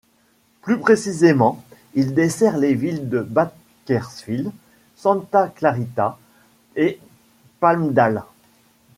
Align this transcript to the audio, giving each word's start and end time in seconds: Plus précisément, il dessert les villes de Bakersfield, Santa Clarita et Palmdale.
Plus 0.63 0.79
précisément, 0.79 1.63
il 1.93 2.15
dessert 2.15 2.57
les 2.57 2.73
villes 2.73 3.07
de 3.07 3.19
Bakersfield, 3.21 4.51
Santa 4.95 5.47
Clarita 5.49 6.17
et 6.75 6.99
Palmdale. 7.59 8.23